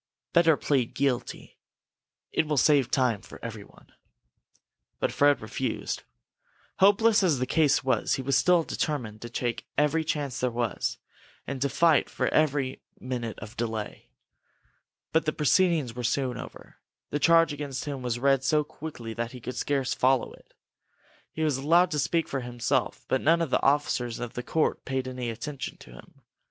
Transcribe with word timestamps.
Better 0.33 0.57
plead 0.57 0.95
guilty. 0.95 1.59
It 2.31 2.47
will 2.47 2.57
save 2.57 2.89
time 2.89 3.21
for 3.21 3.37
everyone." 3.45 3.91
But 4.99 5.11
Fred 5.11 5.41
refused. 5.41 6.01
Hopeless 6.79 7.21
as 7.21 7.37
the 7.37 7.45
case 7.45 7.83
was, 7.83 8.15
he 8.15 8.23
was 8.23 8.35
still 8.35 8.63
determined 8.63 9.21
to 9.21 9.29
take 9.29 9.67
every 9.77 10.03
chance 10.03 10.39
there 10.39 10.49
was, 10.49 10.97
and 11.45 11.61
to 11.61 11.69
fight 11.69 12.09
for 12.09 12.29
every 12.29 12.81
minute 12.99 13.37
of 13.41 13.55
delay. 13.55 14.09
But 15.11 15.25
the 15.25 15.33
proceedings 15.33 15.93
were 15.95 16.03
soon 16.03 16.35
over. 16.39 16.77
The 17.11 17.19
charge 17.19 17.53
against 17.53 17.85
him 17.85 18.01
was 18.01 18.17
read 18.17 18.43
so 18.43 18.63
quickly 18.63 19.13
that 19.13 19.33
he 19.33 19.39
could 19.39 19.55
scarcely 19.55 19.99
follow 19.99 20.33
it. 20.33 20.55
He 21.31 21.43
was 21.43 21.57
allowed 21.57 21.91
to 21.91 21.99
speak 21.99 22.27
for 22.27 22.39
himself, 22.39 23.05
but 23.07 23.21
none 23.21 23.39
of 23.39 23.51
the 23.51 23.61
officers 23.61 24.17
of 24.19 24.33
the 24.33 24.41
court 24.41 24.83
paid 24.83 25.07
any 25.07 25.29
attention 25.29 25.77
to 25.77 25.91
him. 25.91 26.21